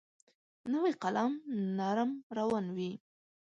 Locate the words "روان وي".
2.37-2.91